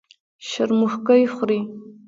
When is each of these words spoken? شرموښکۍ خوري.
شرموښکۍ 0.49 1.23
خوري. 1.35 1.59